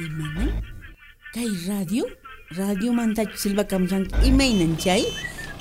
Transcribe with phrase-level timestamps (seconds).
[0.00, 0.48] Imana?
[1.32, 2.04] Kay radio?
[2.52, 5.04] Radio manta silva kamsan imainan chay?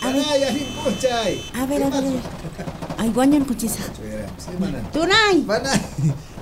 [0.02, 1.31] A ver, Hanay, alin po chay.
[1.55, 1.99] a ver, a ver.
[1.99, 2.23] a ver.
[2.98, 3.84] Ay, guanyan kuchisa.
[4.91, 5.45] Tunay!
[5.45, 5.80] Banay.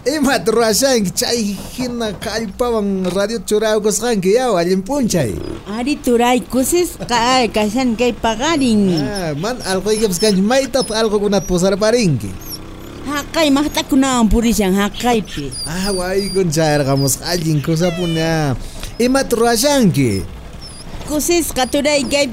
[0.08, 5.36] Ima turashan chay hina kalpawan radio churao koskan yaw alin po chay.
[5.68, 8.96] Ari turay kusis kay kasan kay pagaring.
[9.06, 12.32] Ah, man algo ikip skan maitat algo kunat posar paringki.
[13.10, 15.50] Hakai mah tak mahta ampuri purisang hakai pi.
[15.66, 17.58] Ah wai kunchair kamos allin
[17.98, 18.54] punya.
[19.02, 20.22] Ima turashanki.
[21.10, 22.30] Kusis katurai bigasan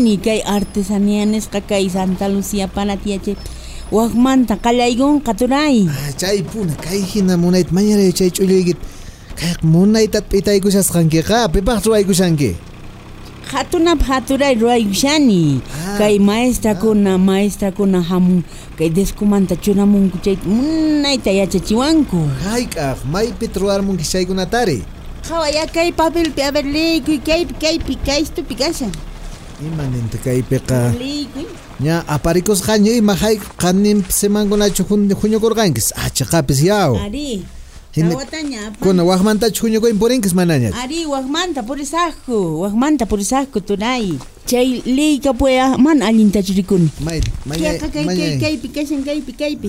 [0.00, 3.36] pikashani kai artesanianes kakai Santa Lucia panatiache.
[4.56, 5.84] kalai gong katurai.
[5.84, 8.80] Ah, cai puna kai hina munait mañara chay chuligit.
[9.36, 9.60] Kayak
[11.20, 12.65] ka pepah roa ruwaykushanki.
[13.46, 15.62] Hatunap haturay ruay shani.
[15.70, 16.02] Ah.
[16.02, 18.42] Kay maestra ko na maestra ko na hamu.
[18.74, 20.34] Kay deskumanta chuna mong kuchay.
[20.42, 22.26] Munay taya chachiwanko.
[22.50, 24.82] Ay kak, may pitruar mong kisay ko natari.
[25.22, 28.90] Kawaya kay papel pi aber ligoy kay kay pikay sto pikasan.
[29.62, 30.90] Imanente kay peka.
[30.98, 31.46] Ligoy.
[31.78, 35.94] Nya aparikos kanyo i mahay kanim seman ko na chukun hunyo ko kankis.
[35.94, 36.98] Ah, yaw.
[36.98, 37.55] Ari.
[37.96, 38.80] Hindi- Tawatanya pa.
[38.84, 39.88] Kuna wahmanta chunyo ko
[40.36, 40.68] mananya.
[40.76, 42.60] Ari wagmanta purisako.
[42.60, 44.20] Wagmanta purisako tunay.
[44.44, 44.84] Chay
[45.32, 46.92] po ya man alinta chirikun.
[47.00, 48.36] May, Kaya manya, ka kay kay.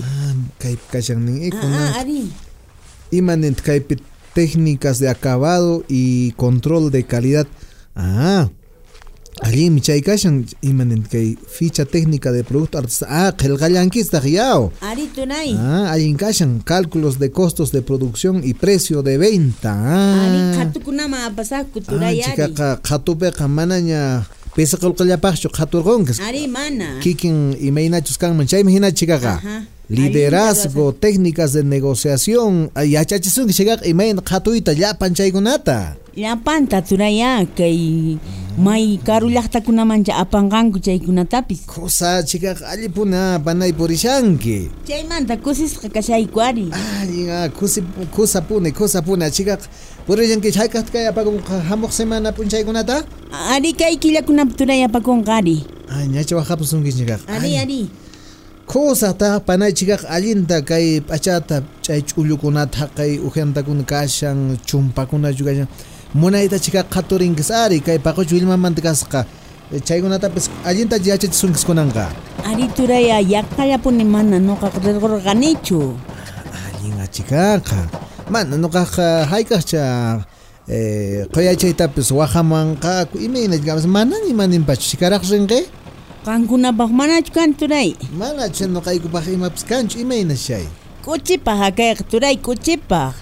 [0.04, 2.28] Ah, kay kasyang ning Ah, ah, ari.
[4.36, 7.48] Técnicas de acabado y control de calidad.
[7.96, 8.52] Ah.
[9.42, 13.28] Ali mi chay kasyang imanente kay ficha técnica de producto artesanal.
[13.28, 14.70] Ah, kelgallankis yaw.
[14.82, 15.54] Ari tunay.
[15.56, 19.72] Ah, hay encajan cálculos de costos de producción y precio de venta.
[19.72, 22.54] Ari Ah, katukuna maapasako ah tunay chica ari.
[22.54, 26.18] ka khatupe ka mananya pesa qalqallapaqchu khaturqonkas.
[26.20, 26.98] Ari mana.
[27.00, 29.38] Kikin imaynachus kan manchay mahina chica ka.
[29.38, 29.64] Ajá.
[29.88, 35.96] Liderazgo, técnicas de negociación, yachachisun chica imayn khatuyta llapan chaykunata.
[36.18, 38.18] llapanta turaya kay
[38.58, 43.38] may karulaqtakunamancha apanqanku chaykunatapis qusachiqa allipuna
[44.82, 46.66] Cai manta kusis kakasai kuari.
[46.74, 47.30] ari.
[47.30, 49.30] Allin kusi kusapuni kusapuna
[50.50, 53.06] cai kat kaya apa apakunqa hamuq semana pun cai p'unchaykunata
[53.54, 55.62] ari kay killakunapi turaya apakunqa ari?
[55.86, 57.82] Ay ñacha waqhapusunkichis ñuqaqa ari ari.
[58.68, 65.30] Panai panaychikaq alinta kai p'achata chay kai kay ujantakuna kashan chumpakuna
[65.62, 65.70] jang
[66.14, 69.26] munayta chikak qhaturinkis ari kay paquchu willmamanta kasqa
[69.84, 72.08] chaykunatapis allinta yachachisunkis kunanqa
[72.48, 75.80] Ari turaya yakkallapuni mana noqa rirqurqanichu.
[76.64, 77.80] allinga chikaqa
[78.32, 79.84] mana nuqaqa haykaqcha
[81.34, 85.68] qoyachaytapis wahamanqa imayna manan imaninpachu chikaraq rinqi
[86.24, 87.92] Kankunapaq manachu kan turay.
[88.16, 90.64] mana chay nuqaykupaq imapis kanchu imayna shay
[91.04, 93.12] Kuchipaq hakayqa turay kuchipaq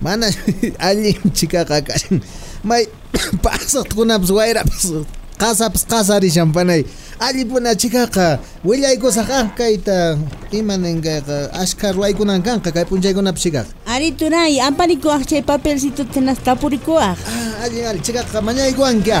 [0.00, 0.28] mana
[0.88, 2.20] allin chikaqa kashan
[2.64, 2.84] may
[3.44, 6.84] pasaqkunapas wayrapis qasapas qasarishanpanay
[7.20, 10.18] allipuna chikaqa willaykusaqaq kayta
[10.52, 17.16] imanin kayqa ashka ruwaykunan kanqa kay p'unchaykunapas chikaqa ari tunay ampanikuwaq chay papelcito tenas tapurikuwaq
[17.20, 17.90] ah, ah allin ah.
[17.92, 19.12] ari chikaqa mañaykuwanki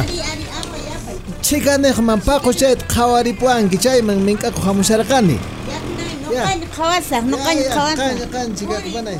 [1.46, 5.36] chikaniqman paqush chayta qhawaripuwanki chayman mink'akuq hamusharqani
[5.70, 5.78] ya,
[6.32, 6.42] ya.
[6.42, 9.18] noqayni qhawasaq noqayni qhawasaq qani qani chikaqa panay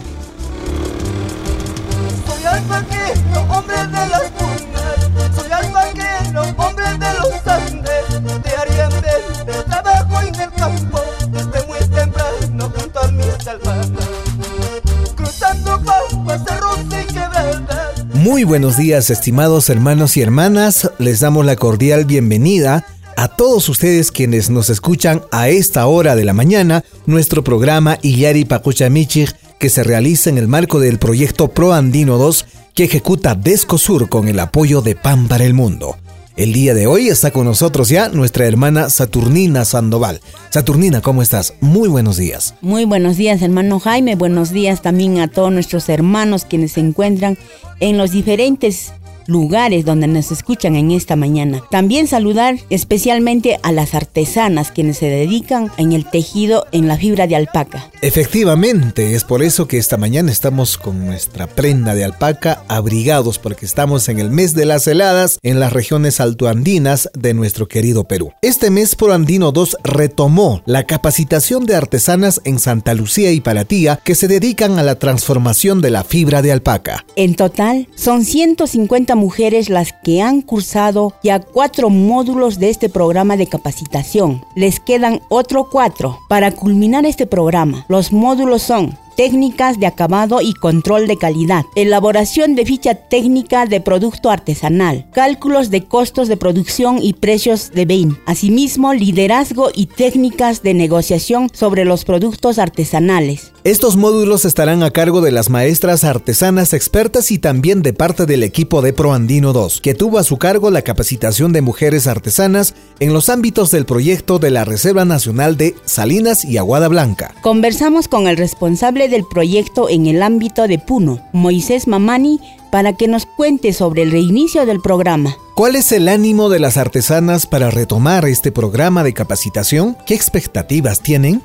[18.15, 20.91] Muy buenos días, estimados hermanos y hermanas.
[20.99, 22.85] Les damos la cordial bienvenida
[23.17, 28.45] a todos ustedes quienes nos escuchan a esta hora de la mañana, nuestro programa Iyari
[28.45, 34.11] Pacuchamichig, que se realiza en el marco del proyecto Pro Andino 2 que ejecuta Descosur
[34.11, 35.97] con el apoyo de Pan para el Mundo.
[36.37, 40.21] El día de hoy está con nosotros ya nuestra hermana Saturnina Sandoval.
[40.51, 41.55] Saturnina, ¿cómo estás?
[41.63, 42.55] Muy buenos días.
[42.61, 44.17] Muy buenos días, hermano Jaime.
[44.17, 47.39] Buenos días también a todos nuestros hermanos quienes se encuentran
[47.81, 48.93] en los diferentes
[49.27, 51.63] lugares donde nos escuchan en esta mañana.
[51.71, 57.27] También saludar especialmente a las artesanas quienes se dedican en el tejido en la fibra
[57.27, 57.91] de alpaca.
[58.03, 63.67] Efectivamente, es por eso que esta mañana estamos con nuestra prenda de alpaca abrigados porque
[63.67, 68.33] estamos en el mes de las heladas en las regiones altoandinas de nuestro querido Perú.
[68.43, 74.15] Este mes Proandino 2 retomó la capacitación de artesanas en Santa Lucía y Palatía que
[74.15, 77.05] se dedican a la transformación de la fibra de alpaca.
[77.17, 83.37] En total, son 150 mujeres las que han cursado ya cuatro módulos de este programa
[83.37, 84.45] de capacitación.
[84.55, 87.85] Les quedan otro cuatro para culminar este programa.
[87.89, 93.81] Los módulos son técnicas de acabado y control de calidad, elaboración de ficha técnica de
[93.81, 100.63] producto artesanal, cálculos de costos de producción y precios de BEIN, asimismo liderazgo y técnicas
[100.63, 103.53] de negociación sobre los productos artesanales.
[103.65, 108.45] Estos módulos estarán a cargo de las maestras artesanas expertas y también de parte del
[108.45, 113.13] equipo de ProAndino 2, que tuvo a su cargo la capacitación de mujeres artesanas en
[113.13, 117.35] los ámbitos del proyecto de la Reserva Nacional de Salinas y Aguada Blanca.
[117.43, 123.09] Conversamos con el responsable del proyecto en el ámbito de Puno, Moisés Mamani, para que
[123.09, 125.37] nos cuente sobre el reinicio del programa.
[125.55, 129.97] ¿Cuál es el ánimo de las artesanas para retomar este programa de capacitación?
[130.07, 131.43] ¿Qué expectativas tienen?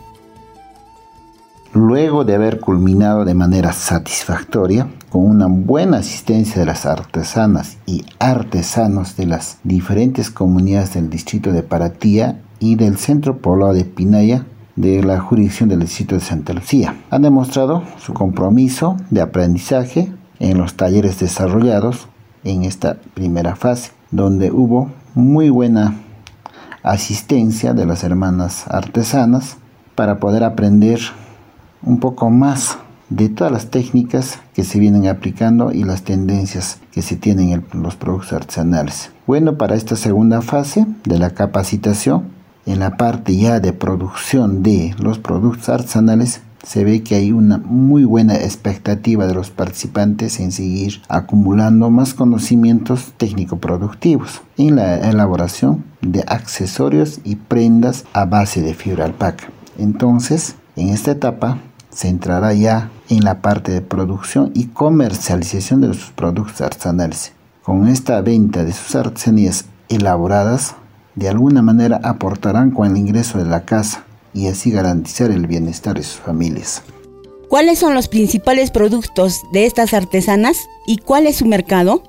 [1.73, 8.03] Luego de haber culminado de manera satisfactoria, con una buena asistencia de las artesanas y
[8.19, 14.45] artesanos de las diferentes comunidades del distrito de Paratía y del centro poblado de Pinaya,
[14.81, 16.95] de la jurisdicción del distrito de Santa Lucía.
[17.11, 22.07] Han demostrado su compromiso de aprendizaje en los talleres desarrollados
[22.43, 25.97] en esta primera fase, donde hubo muy buena
[26.81, 29.57] asistencia de las hermanas artesanas
[29.93, 30.99] para poder aprender
[31.83, 32.79] un poco más
[33.09, 37.83] de todas las técnicas que se vienen aplicando y las tendencias que se tienen en
[37.83, 39.11] los productos artesanales.
[39.27, 44.95] Bueno, para esta segunda fase de la capacitación en la parte ya de producción de
[44.99, 50.51] los productos artesanales se ve que hay una muy buena expectativa de los participantes en
[50.51, 58.75] seguir acumulando más conocimientos técnico-productivos en la elaboración de accesorios y prendas a base de
[58.75, 59.45] fibra alpaca.
[59.79, 61.57] Entonces, en esta etapa
[61.89, 67.33] se entrará ya en la parte de producción y comercialización de sus productos artesanales.
[67.63, 70.75] Con esta venta de sus artesanías elaboradas,
[71.15, 74.03] de alguna manera aportarán con el ingreso de la casa
[74.33, 76.83] y así garantizar el bienestar de sus familias.
[77.49, 82.01] ¿Cuáles son los principales productos de estas artesanas y cuál es su mercado?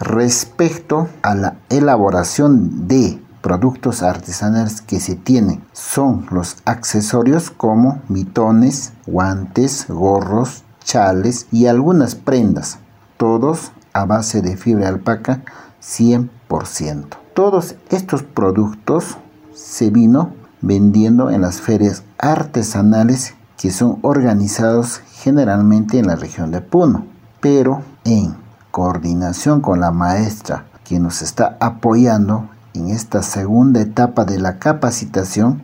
[0.00, 8.92] Respecto a la elaboración de productos artesanales que se tienen, son los accesorios como mitones,
[9.06, 12.78] guantes, gorros, chales y algunas prendas,
[13.16, 15.42] todos a base de fibra alpaca
[15.82, 17.21] 100%.
[17.34, 19.16] Todos estos productos
[19.54, 26.60] se vino vendiendo en las ferias artesanales que son organizados generalmente en la región de
[26.60, 27.06] Puno,
[27.40, 28.34] pero en
[28.70, 35.62] coordinación con la maestra que nos está apoyando en esta segunda etapa de la capacitación,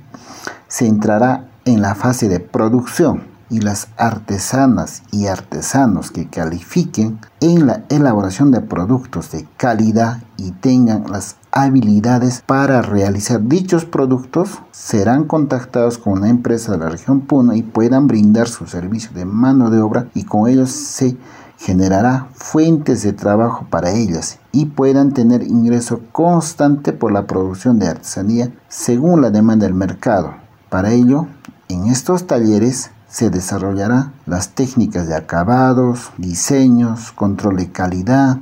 [0.68, 7.66] se entrará en la fase de producción y las artesanas y artesanos que califiquen en
[7.66, 15.24] la elaboración de productos de calidad y tengan las habilidades para realizar dichos productos serán
[15.24, 19.70] contactados con una empresa de la región Puno y puedan brindar su servicio de mano
[19.70, 21.16] de obra y con ellos se
[21.58, 27.88] generará fuentes de trabajo para ellas y puedan tener ingreso constante por la producción de
[27.88, 30.34] artesanía según la demanda del mercado.
[30.70, 31.26] Para ello,
[31.68, 38.38] en estos talleres se desarrollará las técnicas de acabados, diseños, control de calidad,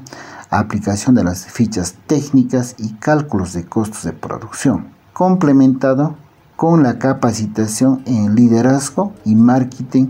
[0.51, 6.17] aplicación de las fichas técnicas y cálculos de costos de producción, complementado
[6.57, 10.07] con la capacitación en liderazgo y marketing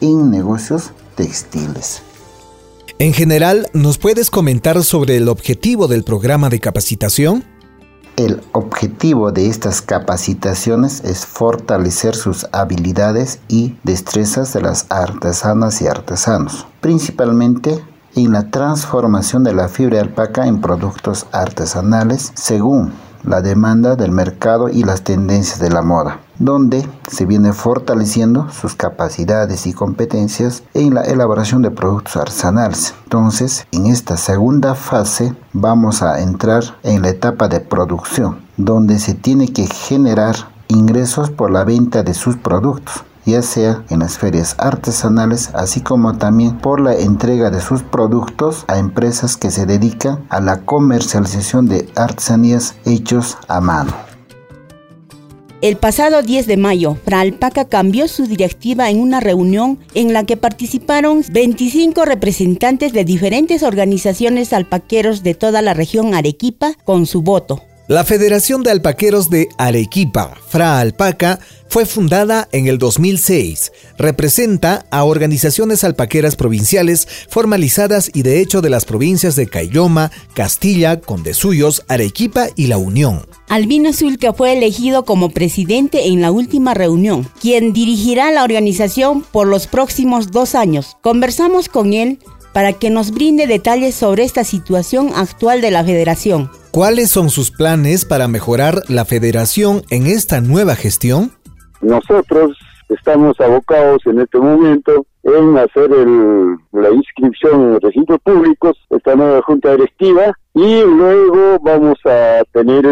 [0.00, 2.02] en negocios textiles.
[3.00, 7.44] En general, ¿nos puedes comentar sobre el objetivo del programa de capacitación?
[8.18, 15.86] El objetivo de estas capacitaciones es fortalecer sus habilidades y destrezas de las artesanas y
[15.86, 17.80] artesanos, principalmente
[18.16, 22.92] en la transformación de la fibra alpaca en productos artesanales según
[23.24, 28.74] la demanda del mercado y las tendencias de la moda, donde se viene fortaleciendo sus
[28.74, 32.94] capacidades y competencias en la elaboración de productos artesanales.
[33.04, 39.14] Entonces, en esta segunda fase vamos a entrar en la etapa de producción, donde se
[39.14, 40.36] tiene que generar
[40.68, 46.18] ingresos por la venta de sus productos ya sea en las ferias artesanales, así como
[46.18, 51.68] también por la entrega de sus productos a empresas que se dedican a la comercialización
[51.68, 53.92] de artesanías hechos a mano.
[55.60, 60.36] El pasado 10 de mayo, Fralpaca cambió su directiva en una reunión en la que
[60.36, 67.60] participaron 25 representantes de diferentes organizaciones alpaqueros de toda la región Arequipa con su voto.
[67.88, 71.40] La Federación de Alpaqueros de Arequipa, FRA Alpaca,
[71.70, 73.72] fue fundada en el 2006.
[73.96, 81.00] Representa a organizaciones alpaqueras provinciales formalizadas y de hecho de las provincias de Cayoma, Castilla,
[81.00, 83.26] Condesuyos, Arequipa y La Unión.
[83.48, 89.46] Albino Zulca fue elegido como presidente en la última reunión, quien dirigirá la organización por
[89.46, 90.98] los próximos dos años.
[91.00, 92.18] Conversamos con él
[92.52, 96.50] para que nos brinde detalles sobre esta situación actual de la federación.
[96.70, 101.32] ¿Cuáles son sus planes para mejorar la federación en esta nueva gestión?
[101.80, 102.56] Nosotros
[102.88, 105.90] estamos abocados en este momento en hacer
[106.72, 112.84] la inscripción en registros públicos, esta nueva junta directiva, y luego vamos a tener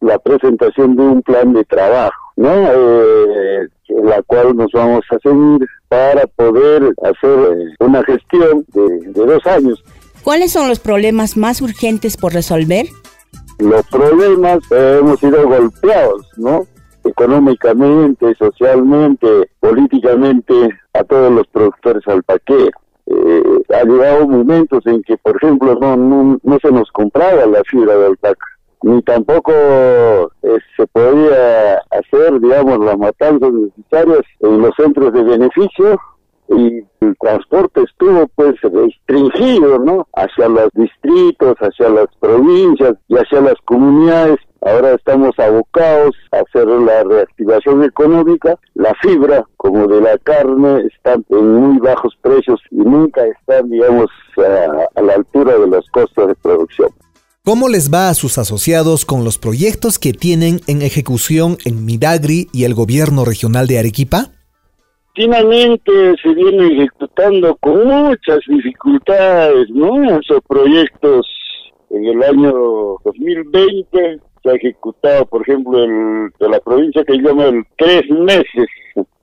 [0.00, 2.50] la presentación de un plan de trabajo, ¿no?
[2.50, 3.68] Eh,
[4.02, 9.46] la cual nos vamos a seguir para poder hacer eh, una gestión de, de dos
[9.46, 9.82] años.
[10.22, 12.86] ¿Cuáles son los problemas más urgentes por resolver?
[13.62, 16.66] los problemas eh, hemos sido golpeados, ¿no?
[17.04, 20.54] Económicamente, socialmente, políticamente,
[20.94, 22.70] a todos los productores alpaqueros.
[23.06, 23.42] Eh,
[23.74, 28.06] ha llegado momentos en que, por ejemplo, no, no, se nos compraba la fibra de
[28.06, 28.46] alpaca,
[28.82, 29.52] ni tampoco
[30.42, 36.00] eh, se podía hacer, digamos, las matanzas necesarias en los centros de beneficio
[36.48, 40.06] y el transporte estuvo pues restringido, ¿no?
[40.14, 44.38] Hacia los distritos, hacia las provincias y hacia las comunidades.
[44.60, 48.56] Ahora estamos abocados a hacer la reactivación económica.
[48.74, 54.08] La fibra, como de la carne, está en muy bajos precios y nunca están, digamos,
[54.36, 56.90] a la altura de los costos de producción.
[57.44, 62.46] ¿Cómo les va a sus asociados con los proyectos que tienen en ejecución en Midagri
[62.52, 64.30] y el gobierno regional de Arequipa?
[65.16, 65.90] Finalmente
[66.22, 70.20] se viene ejecutando con muchas dificultades, ¿no?
[70.20, 71.26] Esos proyectos
[71.90, 72.52] en el año
[73.04, 78.68] 2020 se ha ejecutado, por ejemplo, en, de la provincia que llama el tres meses.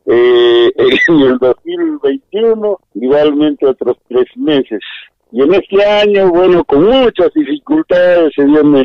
[0.08, 0.72] Eh,
[1.08, 4.82] en el 2021 igualmente otros tres meses.
[5.32, 8.84] Y en este año, bueno, con muchas dificultades se viene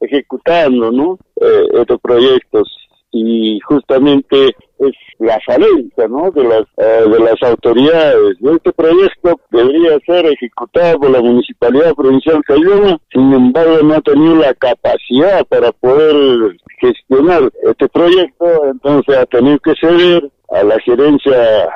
[0.00, 1.18] ejecutando, ¿no?
[1.40, 2.68] Eh, estos proyectos
[3.14, 6.32] y justamente es la falencia ¿no?
[6.32, 8.36] de las eh, de las autoridades.
[8.42, 14.34] Este proyecto debería ser ejecutado por la Municipalidad Provincial Cayoma, sin embargo no ha tenido
[14.34, 21.68] la capacidad para poder gestionar este proyecto, entonces ha tenido que ceder a la gerencia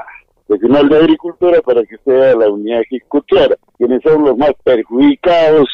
[0.49, 3.57] regional de agricultura para que sea la unidad ejecutora.
[3.89, 5.67] Quienes son los más perjudicados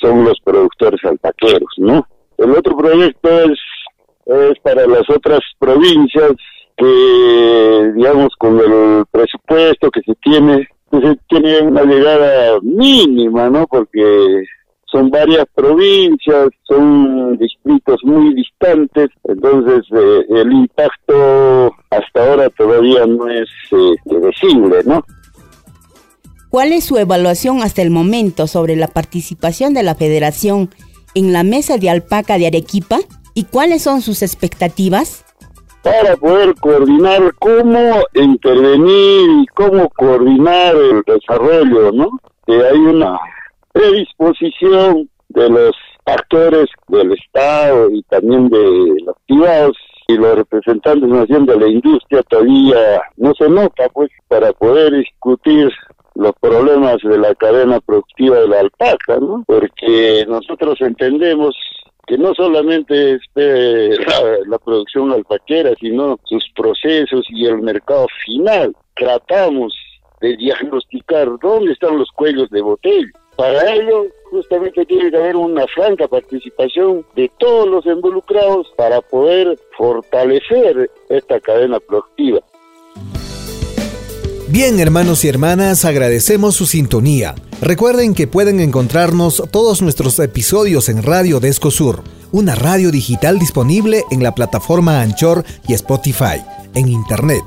[0.00, 2.06] son los productores alpaqueros, ¿no?
[2.38, 6.32] El otro proyecto es para las otras provincias
[6.78, 13.66] que, digamos, con el presupuesto que se tiene, pues se tiene una llegada mínima, ¿no?
[13.66, 14.44] Porque
[14.86, 23.28] son varias provincias, son distritos muy distantes, entonces eh, el impacto hasta ahora todavía no
[23.28, 24.77] es eh, visible.
[26.58, 30.70] ¿Cuál es su evaluación hasta el momento sobre la participación de la federación
[31.14, 32.98] en la mesa de alpaca de Arequipa?
[33.32, 35.24] ¿Y cuáles son sus expectativas?
[35.84, 42.10] Para poder coordinar cómo intervenir y cómo coordinar el desarrollo, ¿no?
[42.44, 43.16] Que hay una
[43.70, 49.76] predisposición de los actores del Estado y también de los privados
[50.08, 55.70] y los representantes de la industria todavía no se nota, pues, para poder discutir
[56.18, 59.44] los problemas de la cadena productiva de la alpaca, ¿no?
[59.46, 61.54] Porque nosotros entendemos
[62.08, 63.90] que no solamente esté
[64.46, 68.74] la, producción alpaquera, sino sus procesos y el mercado final.
[68.96, 69.72] Tratamos
[70.20, 73.12] de diagnosticar dónde están los cuellos de botella.
[73.36, 79.56] Para ello, justamente tiene que haber una franca participación de todos los involucrados para poder
[79.76, 82.40] fortalecer esta cadena productiva.
[84.58, 87.36] Bien, hermanos y hermanas, agradecemos su sintonía.
[87.60, 94.02] Recuerden que pueden encontrarnos todos nuestros episodios en Radio Desco Sur, una radio digital disponible
[94.10, 96.42] en la plataforma Anchor y Spotify,
[96.74, 97.44] en Internet.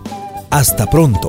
[0.52, 1.28] Hasta pronto.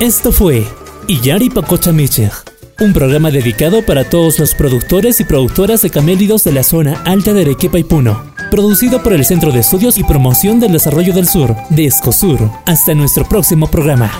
[0.00, 0.64] Esto fue
[1.08, 2.32] Iyari Pacocha Michig,
[2.80, 7.32] un programa dedicado para todos los productores y productoras de camélidos de la zona alta
[7.32, 8.32] de Arequipa y Puno.
[8.50, 12.50] Producido por el Centro de Estudios y Promoción del Desarrollo del Sur, de Escosur.
[12.64, 14.10] Hasta nuestro próximo programa.